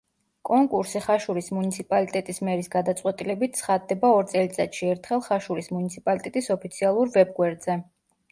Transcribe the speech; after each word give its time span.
კონკურსი 0.49 1.01
ხაშურის 1.07 1.49
მუნიციპალიტეტის 1.57 2.39
მერის 2.47 2.69
გადაწყვეტილებით 2.75 3.59
ცხადდება 3.59 4.11
ორ 4.21 4.25
წელიწადში 4.33 4.89
ერთხელ 4.95 5.23
ხაშურის 5.29 5.71
მუნიციპალიტეტის 5.75 6.51
ოფიციალურ 6.59 7.13
ვებგვერდზე. 7.19 7.77